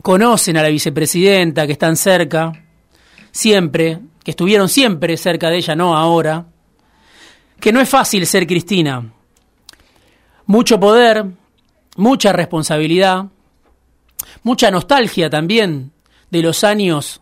conocen 0.02 0.56
a 0.56 0.62
la 0.62 0.68
vicepresidenta, 0.68 1.66
que 1.66 1.72
están 1.72 1.96
cerca, 1.96 2.52
siempre, 3.30 4.00
que 4.22 4.32
estuvieron 4.32 4.68
siempre 4.68 5.16
cerca 5.16 5.48
de 5.48 5.56
ella, 5.58 5.74
no 5.74 5.96
ahora, 5.96 6.46
que 7.60 7.72
no 7.72 7.80
es 7.80 7.88
fácil 7.88 8.26
ser 8.26 8.46
Cristina. 8.46 9.12
Mucho 10.46 10.78
poder, 10.78 11.24
mucha 11.96 12.32
responsabilidad, 12.32 13.26
mucha 14.42 14.70
nostalgia 14.70 15.30
también 15.30 15.92
de 16.30 16.42
los 16.42 16.64
años 16.64 17.20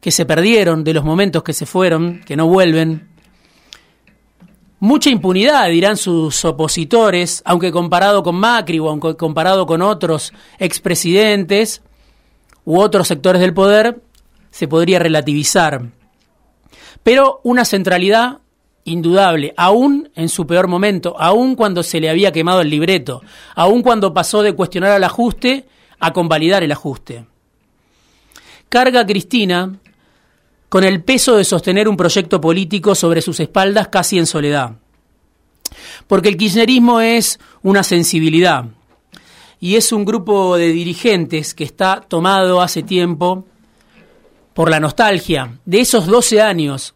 que 0.00 0.10
se 0.10 0.24
perdieron, 0.24 0.82
de 0.82 0.94
los 0.94 1.04
momentos 1.04 1.42
que 1.42 1.52
se 1.52 1.66
fueron, 1.66 2.22
que 2.24 2.36
no 2.36 2.46
vuelven. 2.46 3.08
Mucha 4.78 5.10
impunidad, 5.10 5.68
dirán 5.68 5.98
sus 5.98 6.42
opositores, 6.46 7.42
aunque 7.44 7.70
comparado 7.70 8.22
con 8.22 8.36
Macri 8.36 8.78
o 8.78 8.88
aunque 8.88 9.14
comparado 9.16 9.66
con 9.66 9.82
otros 9.82 10.32
expresidentes, 10.58 11.82
u 12.70 12.80
otros 12.80 13.08
sectores 13.08 13.40
del 13.40 13.52
poder, 13.52 14.00
se 14.52 14.68
podría 14.68 15.00
relativizar. 15.00 15.88
Pero 17.02 17.40
una 17.42 17.64
centralidad 17.64 18.38
indudable, 18.84 19.52
aún 19.56 20.08
en 20.14 20.28
su 20.28 20.46
peor 20.46 20.68
momento, 20.68 21.16
aún 21.18 21.56
cuando 21.56 21.82
se 21.82 21.98
le 21.98 22.08
había 22.08 22.30
quemado 22.30 22.60
el 22.60 22.70
libreto, 22.70 23.22
aún 23.56 23.82
cuando 23.82 24.14
pasó 24.14 24.42
de 24.42 24.52
cuestionar 24.52 24.92
al 24.92 25.02
ajuste 25.02 25.66
a 25.98 26.12
convalidar 26.12 26.62
el 26.62 26.70
ajuste. 26.70 27.26
Carga 28.68 29.04
Cristina 29.04 29.74
con 30.68 30.84
el 30.84 31.02
peso 31.02 31.36
de 31.36 31.44
sostener 31.44 31.88
un 31.88 31.96
proyecto 31.96 32.40
político 32.40 32.94
sobre 32.94 33.20
sus 33.20 33.40
espaldas 33.40 33.88
casi 33.88 34.16
en 34.16 34.26
soledad. 34.26 34.76
Porque 36.06 36.28
el 36.28 36.36
kirchnerismo 36.36 37.00
es 37.00 37.40
una 37.62 37.82
sensibilidad, 37.82 38.66
y 39.60 39.76
es 39.76 39.92
un 39.92 40.04
grupo 40.06 40.56
de 40.56 40.68
dirigentes 40.68 41.54
que 41.54 41.64
está 41.64 42.00
tomado 42.00 42.62
hace 42.62 42.82
tiempo 42.82 43.44
por 44.54 44.70
la 44.70 44.80
nostalgia 44.80 45.58
de 45.66 45.80
esos 45.80 46.06
12 46.06 46.40
años 46.40 46.94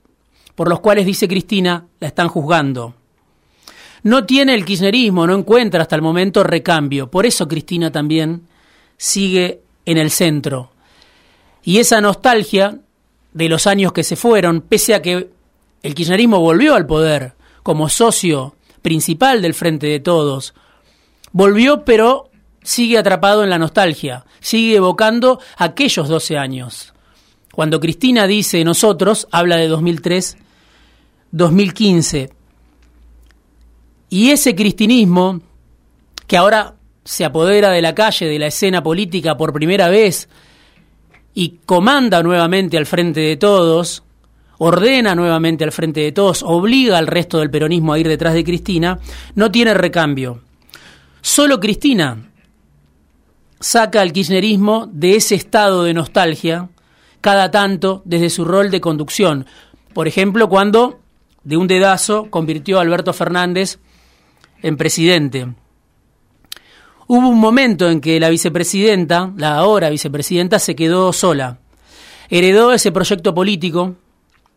por 0.54 0.68
los 0.68 0.80
cuales, 0.80 1.04
dice 1.04 1.28
Cristina, 1.28 1.86
la 2.00 2.08
están 2.08 2.28
juzgando. 2.28 2.94
No 4.04 4.24
tiene 4.24 4.54
el 4.54 4.64
kirchnerismo, 4.64 5.26
no 5.26 5.34
encuentra 5.34 5.82
hasta 5.82 5.96
el 5.96 6.02
momento 6.02 6.44
recambio. 6.44 7.10
Por 7.10 7.26
eso 7.26 7.48
Cristina 7.48 7.90
también 7.90 8.46
sigue 8.96 9.62
en 9.84 9.98
el 9.98 10.10
centro. 10.10 10.70
Y 11.64 11.78
esa 11.78 12.00
nostalgia 12.00 12.78
de 13.32 13.48
los 13.48 13.66
años 13.66 13.92
que 13.92 14.04
se 14.04 14.16
fueron, 14.16 14.60
pese 14.60 14.94
a 14.94 15.02
que 15.02 15.30
el 15.82 15.94
kirchnerismo 15.94 16.38
volvió 16.38 16.74
al 16.74 16.86
poder 16.86 17.32
como 17.62 17.88
socio 17.88 18.54
principal 18.82 19.42
del 19.42 19.54
Frente 19.54 19.86
de 19.86 20.00
Todos, 20.00 20.54
volvió 21.32 21.84
pero 21.84 22.30
sigue 22.64 22.98
atrapado 22.98 23.44
en 23.44 23.50
la 23.50 23.58
nostalgia, 23.58 24.24
sigue 24.40 24.76
evocando 24.76 25.38
aquellos 25.56 26.08
12 26.08 26.36
años. 26.36 26.92
Cuando 27.52 27.78
Cristina 27.78 28.26
dice 28.26 28.64
nosotros, 28.64 29.28
habla 29.30 29.56
de 29.56 29.68
2003, 29.68 30.38
2015. 31.30 32.30
Y 34.10 34.30
ese 34.30 34.56
cristinismo, 34.56 35.40
que 36.26 36.36
ahora 36.36 36.74
se 37.04 37.24
apodera 37.24 37.70
de 37.70 37.82
la 37.82 37.94
calle, 37.94 38.26
de 38.26 38.38
la 38.38 38.46
escena 38.46 38.82
política 38.82 39.36
por 39.36 39.52
primera 39.52 39.88
vez, 39.88 40.28
y 41.34 41.60
comanda 41.66 42.22
nuevamente 42.22 42.78
al 42.78 42.86
frente 42.86 43.20
de 43.20 43.36
todos, 43.36 44.02
ordena 44.58 45.14
nuevamente 45.14 45.64
al 45.64 45.72
frente 45.72 46.00
de 46.00 46.12
todos, 46.12 46.42
obliga 46.42 46.96
al 46.96 47.08
resto 47.08 47.38
del 47.38 47.50
peronismo 47.50 47.92
a 47.92 47.98
ir 47.98 48.08
detrás 48.08 48.34
de 48.34 48.44
Cristina, 48.44 48.98
no 49.34 49.50
tiene 49.50 49.74
recambio. 49.74 50.40
Solo 51.20 51.60
Cristina 51.60 52.30
saca 53.64 54.02
al 54.02 54.12
kirchnerismo 54.12 54.90
de 54.92 55.16
ese 55.16 55.34
estado 55.34 55.84
de 55.84 55.94
nostalgia 55.94 56.68
cada 57.22 57.50
tanto 57.50 58.02
desde 58.04 58.28
su 58.28 58.44
rol 58.44 58.70
de 58.70 58.82
conducción. 58.82 59.46
Por 59.94 60.06
ejemplo, 60.06 60.50
cuando 60.50 61.00
de 61.44 61.56
un 61.56 61.66
dedazo 61.66 62.26
convirtió 62.28 62.78
a 62.78 62.82
Alberto 62.82 63.14
Fernández 63.14 63.78
en 64.62 64.76
presidente. 64.76 65.46
Hubo 67.06 67.26
un 67.26 67.40
momento 67.40 67.88
en 67.88 68.02
que 68.02 68.20
la 68.20 68.28
vicepresidenta, 68.28 69.32
la 69.34 69.56
ahora 69.56 69.88
vicepresidenta, 69.88 70.58
se 70.58 70.76
quedó 70.76 71.14
sola. 71.14 71.58
Heredó 72.28 72.74
ese 72.74 72.92
proyecto 72.92 73.32
político 73.32 73.94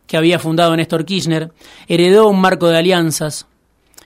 que 0.06 0.18
había 0.18 0.38
fundado 0.38 0.76
Néstor 0.76 1.06
Kirchner, 1.06 1.50
heredó 1.86 2.28
un 2.28 2.42
marco 2.42 2.68
de 2.68 2.76
alianzas, 2.76 3.46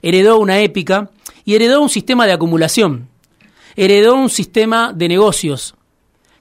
heredó 0.01 0.37
una 0.37 0.59
épica 0.59 1.09
y 1.43 1.55
heredó 1.55 1.81
un 1.81 1.89
sistema 1.89 2.25
de 2.25 2.31
acumulación, 2.31 3.09
heredó 3.75 4.15
un 4.15 4.29
sistema 4.29 4.93
de 4.93 5.07
negocios 5.07 5.75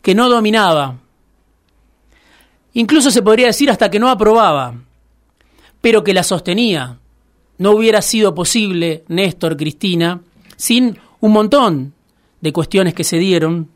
que 0.03 0.15
no 0.15 0.29
dominaba, 0.29 0.99
incluso 2.75 3.11
se 3.11 3.23
podría 3.23 3.47
decir 3.47 3.71
hasta 3.71 3.91
que 3.91 3.99
no 3.99 4.09
aprobaba, 4.09 4.75
pero 5.81 6.05
que 6.05 6.15
la 6.15 6.23
sostenía. 6.23 6.99
No 7.59 7.73
hubiera 7.73 8.03
sido 8.03 8.35
posible, 8.35 9.05
Néstor, 9.09 9.57
Cristina, 9.57 10.21
sin 10.57 10.99
un 11.21 11.33
montón 11.33 11.95
de 12.41 12.53
cuestiones 12.53 12.95
que 12.95 13.05
se 13.05 13.19
dieron 13.19 13.69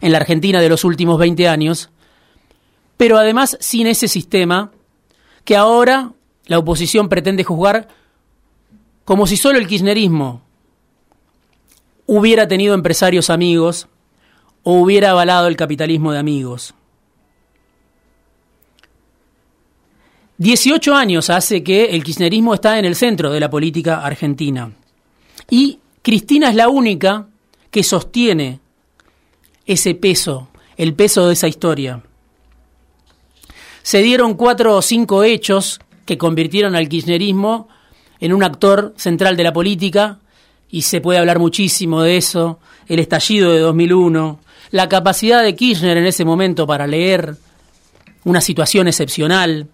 en 0.00 0.12
la 0.12 0.18
Argentina 0.18 0.60
de 0.60 0.68
los 0.68 0.84
últimos 0.84 1.18
20 1.18 1.48
años, 1.48 1.90
pero 2.96 3.18
además 3.18 3.56
sin 3.60 3.86
ese 3.86 4.08
sistema 4.08 4.70
que 5.44 5.56
ahora 5.56 6.12
la 6.46 6.58
oposición 6.58 7.08
pretende 7.08 7.44
juzgar 7.44 7.88
como 9.04 9.26
si 9.26 9.36
solo 9.36 9.58
el 9.58 9.66
kirchnerismo 9.66 10.45
hubiera 12.06 12.48
tenido 12.48 12.74
empresarios 12.74 13.30
amigos 13.30 13.88
o 14.62 14.80
hubiera 14.80 15.10
avalado 15.10 15.48
el 15.48 15.56
capitalismo 15.56 16.12
de 16.12 16.18
amigos. 16.18 16.74
18 20.38 20.94
años 20.94 21.30
hace 21.30 21.62
que 21.62 21.86
el 21.86 22.04
kirchnerismo 22.04 22.52
está 22.54 22.78
en 22.78 22.84
el 22.84 22.94
centro 22.94 23.32
de 23.32 23.40
la 23.40 23.48
política 23.48 24.04
argentina. 24.04 24.70
Y 25.48 25.78
Cristina 26.02 26.50
es 26.50 26.54
la 26.54 26.68
única 26.68 27.26
que 27.70 27.82
sostiene 27.82 28.60
ese 29.64 29.94
peso, 29.94 30.48
el 30.76 30.94
peso 30.94 31.26
de 31.26 31.32
esa 31.32 31.48
historia. 31.48 32.02
Se 33.82 34.02
dieron 34.02 34.34
cuatro 34.34 34.76
o 34.76 34.82
cinco 34.82 35.24
hechos 35.24 35.80
que 36.04 36.18
convirtieron 36.18 36.76
al 36.76 36.88
kirchnerismo 36.88 37.68
en 38.20 38.32
un 38.32 38.42
actor 38.42 38.94
central 38.96 39.36
de 39.36 39.44
la 39.44 39.52
política 39.52 40.20
y 40.70 40.82
se 40.82 41.00
puede 41.00 41.18
hablar 41.18 41.38
muchísimo 41.38 42.02
de 42.02 42.16
eso, 42.16 42.58
el 42.86 42.98
estallido 42.98 43.52
de 43.52 43.60
2001, 43.60 44.40
la 44.70 44.88
capacidad 44.88 45.42
de 45.42 45.54
Kirchner 45.54 45.96
en 45.96 46.06
ese 46.06 46.24
momento 46.24 46.66
para 46.66 46.86
leer 46.86 47.36
una 48.24 48.40
situación 48.40 48.88
excepcional, 48.88 49.68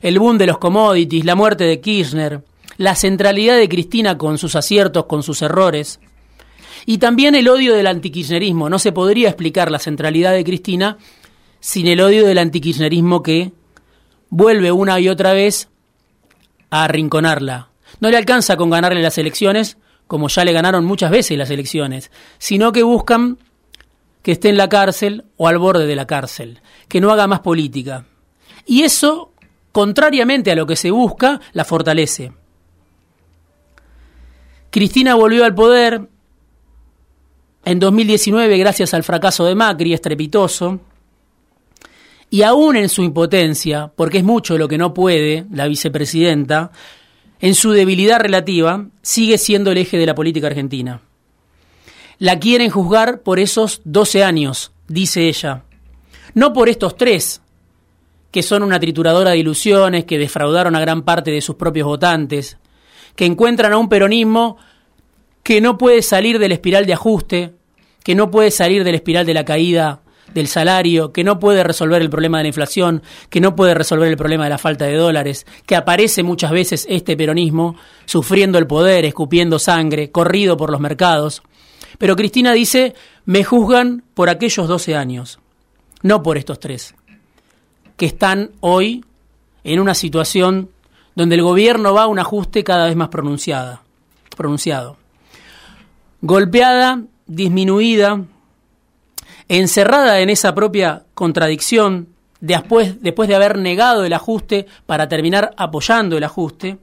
el 0.00 0.18
boom 0.18 0.38
de 0.38 0.46
los 0.46 0.58
commodities, 0.58 1.24
la 1.24 1.34
muerte 1.34 1.64
de 1.64 1.80
Kirchner, 1.80 2.42
la 2.76 2.94
centralidad 2.94 3.56
de 3.56 3.68
Cristina 3.68 4.16
con 4.16 4.38
sus 4.38 4.54
aciertos, 4.54 5.06
con 5.06 5.22
sus 5.22 5.42
errores, 5.42 5.98
y 6.86 6.98
también 6.98 7.34
el 7.34 7.48
odio 7.48 7.74
del 7.74 7.86
antikirchnerismo. 7.86 8.70
No 8.70 8.78
se 8.78 8.92
podría 8.92 9.28
explicar 9.28 9.70
la 9.70 9.78
centralidad 9.78 10.32
de 10.32 10.44
Cristina 10.44 10.96
sin 11.60 11.86
el 11.86 12.00
odio 12.00 12.26
del 12.26 12.38
antikirchnerismo 12.38 13.22
que 13.22 13.52
vuelve 14.30 14.72
una 14.72 14.98
y 15.00 15.08
otra 15.08 15.32
vez 15.32 15.68
a 16.70 16.84
arrinconarla. 16.84 17.68
No 18.00 18.10
le 18.10 18.16
alcanza 18.16 18.56
con 18.56 18.70
ganarle 18.70 19.02
las 19.02 19.18
elecciones, 19.18 19.76
como 20.08 20.28
ya 20.28 20.44
le 20.44 20.52
ganaron 20.52 20.84
muchas 20.84 21.12
veces 21.12 21.38
las 21.38 21.50
elecciones, 21.50 22.10
sino 22.38 22.72
que 22.72 22.82
buscan 22.82 23.38
que 24.22 24.32
esté 24.32 24.48
en 24.48 24.56
la 24.56 24.68
cárcel 24.68 25.24
o 25.36 25.46
al 25.46 25.58
borde 25.58 25.86
de 25.86 25.94
la 25.94 26.06
cárcel, 26.06 26.60
que 26.88 27.00
no 27.00 27.12
haga 27.12 27.28
más 27.28 27.40
política. 27.40 28.06
Y 28.66 28.82
eso 28.82 29.32
contrariamente 29.72 30.50
a 30.50 30.56
lo 30.56 30.66
que 30.66 30.74
se 30.74 30.90
busca, 30.90 31.40
la 31.52 31.64
fortalece. 31.64 32.32
Cristina 34.70 35.14
volvió 35.14 35.44
al 35.44 35.54
poder 35.54 36.08
en 37.64 37.78
2019 37.78 38.58
gracias 38.58 38.94
al 38.94 39.04
fracaso 39.04 39.44
de 39.44 39.54
Macri, 39.54 39.92
estrepitoso, 39.92 40.80
y 42.30 42.42
aún 42.42 42.76
en 42.76 42.88
su 42.88 43.02
impotencia, 43.02 43.90
porque 43.94 44.18
es 44.18 44.24
mucho 44.24 44.58
lo 44.58 44.68
que 44.68 44.78
no 44.78 44.92
puede 44.92 45.46
la 45.52 45.66
vicepresidenta, 45.66 46.72
en 47.40 47.54
su 47.54 47.72
debilidad 47.72 48.20
relativa, 48.20 48.86
sigue 49.02 49.38
siendo 49.38 49.70
el 49.70 49.78
eje 49.78 49.96
de 49.96 50.06
la 50.06 50.14
política 50.14 50.48
argentina. 50.48 51.00
La 52.18 52.40
quieren 52.40 52.70
juzgar 52.70 53.22
por 53.22 53.38
esos 53.38 53.80
12 53.84 54.24
años, 54.24 54.72
dice 54.88 55.28
ella, 55.28 55.62
no 56.34 56.52
por 56.52 56.68
estos 56.68 56.96
tres, 56.96 57.42
que 58.30 58.42
son 58.42 58.62
una 58.62 58.80
trituradora 58.80 59.30
de 59.30 59.38
ilusiones, 59.38 60.04
que 60.04 60.18
defraudaron 60.18 60.74
a 60.74 60.80
gran 60.80 61.02
parte 61.02 61.30
de 61.30 61.40
sus 61.40 61.56
propios 61.56 61.86
votantes, 61.86 62.58
que 63.14 63.24
encuentran 63.24 63.72
a 63.72 63.78
un 63.78 63.88
peronismo 63.88 64.56
que 65.42 65.60
no 65.60 65.78
puede 65.78 66.02
salir 66.02 66.38
del 66.38 66.52
espiral 66.52 66.86
de 66.86 66.92
ajuste, 66.92 67.54
que 68.02 68.14
no 68.14 68.30
puede 68.30 68.50
salir 68.50 68.84
del 68.84 68.96
espiral 68.96 69.26
de 69.26 69.34
la 69.34 69.44
caída 69.44 70.02
del 70.34 70.48
salario, 70.48 71.12
que 71.12 71.24
no 71.24 71.38
puede 71.38 71.64
resolver 71.64 72.02
el 72.02 72.10
problema 72.10 72.38
de 72.38 72.44
la 72.44 72.48
inflación, 72.48 73.02
que 73.30 73.40
no 73.40 73.56
puede 73.56 73.74
resolver 73.74 74.08
el 74.08 74.16
problema 74.16 74.44
de 74.44 74.50
la 74.50 74.58
falta 74.58 74.84
de 74.84 74.94
dólares, 74.94 75.46
que 75.66 75.76
aparece 75.76 76.22
muchas 76.22 76.50
veces 76.50 76.86
este 76.88 77.16
peronismo 77.16 77.76
sufriendo 78.04 78.58
el 78.58 78.66
poder, 78.66 79.04
escupiendo 79.04 79.58
sangre, 79.58 80.10
corrido 80.10 80.56
por 80.56 80.70
los 80.70 80.80
mercados. 80.80 81.42
Pero 81.98 82.16
Cristina 82.16 82.52
dice, 82.52 82.94
me 83.24 83.44
juzgan 83.44 84.04
por 84.14 84.28
aquellos 84.28 84.68
12 84.68 84.94
años, 84.94 85.38
no 86.02 86.22
por 86.22 86.38
estos 86.38 86.60
tres 86.60 86.94
que 87.98 88.06
están 88.06 88.52
hoy 88.60 89.04
en 89.64 89.80
una 89.80 89.92
situación 89.92 90.70
donde 91.16 91.34
el 91.34 91.42
gobierno 91.42 91.92
va 91.92 92.04
a 92.04 92.06
un 92.06 92.20
ajuste 92.20 92.62
cada 92.64 92.86
vez 92.86 92.94
más 92.94 93.08
pronunciada, 93.08 93.82
pronunciado. 94.36 94.96
Golpeada, 96.22 97.02
disminuida, 97.26 98.24
encerrada 99.48 100.20
en 100.20 100.30
esa 100.30 100.54
propia 100.54 101.04
contradicción, 101.14 102.08
después, 102.40 103.02
después 103.02 103.28
de 103.28 103.34
haber 103.34 103.58
negado 103.58 104.04
el 104.04 104.12
ajuste 104.12 104.66
para 104.86 105.08
terminar 105.08 105.54
apoyando 105.56 106.16
el 106.16 106.24
ajuste, 106.24 106.78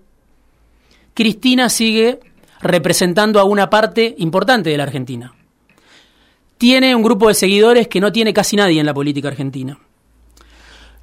Cristina 1.14 1.70
sigue 1.70 2.20
representando 2.62 3.40
a 3.40 3.44
una 3.44 3.70
parte 3.70 4.16
importante 4.18 4.70
de 4.70 4.78
la 4.78 4.84
Argentina. 4.84 5.34
Tiene 6.58 6.96
un 6.96 7.04
grupo 7.04 7.28
de 7.28 7.34
seguidores 7.34 7.88
que 7.88 8.00
no 8.00 8.12
tiene 8.12 8.34
casi 8.34 8.56
nadie 8.56 8.80
en 8.80 8.86
la 8.86 8.94
política 8.94 9.28
argentina. 9.28 9.78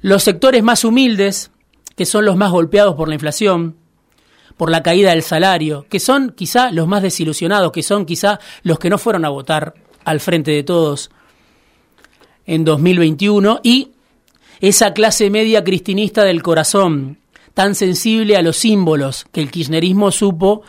Los 0.01 0.23
sectores 0.23 0.63
más 0.63 0.83
humildes, 0.83 1.51
que 1.95 2.05
son 2.05 2.25
los 2.25 2.35
más 2.35 2.51
golpeados 2.51 2.95
por 2.95 3.07
la 3.07 3.13
inflación, 3.13 3.77
por 4.57 4.69
la 4.69 4.83
caída 4.83 5.11
del 5.11 5.23
salario, 5.23 5.85
que 5.89 5.99
son 5.99 6.31
quizá 6.31 6.71
los 6.71 6.87
más 6.87 7.01
desilusionados, 7.01 7.71
que 7.71 7.83
son 7.83 8.05
quizá 8.05 8.39
los 8.63 8.79
que 8.79 8.89
no 8.89 8.97
fueron 8.97 9.25
a 9.25 9.29
votar 9.29 9.73
al 10.03 10.19
frente 10.19 10.51
de 10.51 10.63
todos 10.63 11.11
en 12.45 12.65
2021, 12.65 13.59
y 13.63 13.91
esa 14.59 14.93
clase 14.93 15.29
media 15.29 15.63
cristinista 15.63 16.23
del 16.23 16.41
corazón, 16.41 17.17
tan 17.53 17.75
sensible 17.75 18.37
a 18.37 18.41
los 18.41 18.57
símbolos 18.57 19.25
que 19.31 19.41
el 19.41 19.51
kirchnerismo 19.51 20.11
supo 20.11 20.63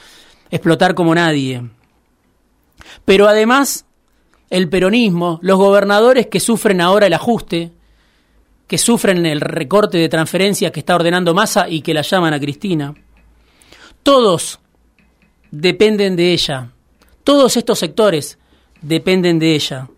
explotar 0.51 0.95
como 0.95 1.15
nadie. 1.15 1.63
Pero 3.05 3.29
además, 3.29 3.87
el 4.51 4.69
peronismo, 4.69 5.39
los 5.43 5.59
gobernadores 5.59 6.27
que 6.27 6.41
sufren 6.41 6.81
ahora 6.81 7.07
el 7.07 7.15
ajuste, 7.15 7.73
que 8.67 8.79
sufren 8.79 9.27
el 9.27 9.41
recorte 9.41 9.99
de 9.99 10.09
transferencias 10.09 10.73
que 10.73 10.81
está 10.81 10.95
ordenando 10.95 11.35
Massa 11.35 11.69
y 11.69 11.83
que 11.83 11.95
la 11.95 12.03
llaman 12.03 12.35
a 12.35 12.41
Cristina. 12.41 12.95
Todos 14.03 14.61
dependen 15.51 16.17
de 16.17 16.33
ella. 16.33 16.71
Todos 17.23 17.57
estos 17.57 17.79
sectores 17.79 18.39
dependen 18.81 19.39
de 19.39 19.55
ella. 19.55 19.89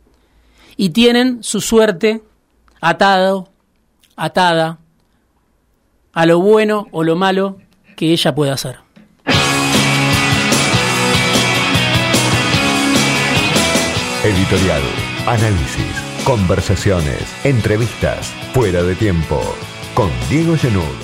Y 0.76 0.90
tienen 0.90 1.42
su 1.42 1.60
suerte 1.60 2.22
atado, 2.80 3.48
atada 4.16 4.78
a 6.12 6.26
lo 6.26 6.40
bueno 6.40 6.88
o 6.92 7.02
lo 7.02 7.16
malo 7.16 7.58
que 7.96 8.12
ella 8.12 8.34
puede 8.34 8.52
hacer. 8.52 8.78
Editorial. 14.24 14.82
Análisis 15.26 16.06
Conversaciones, 16.26 17.22
entrevistas, 17.44 18.34
fuera 18.52 18.82
de 18.82 18.96
tiempo, 18.96 19.40
con 19.94 20.10
Diego 20.28 20.56
Genud. 20.56 20.96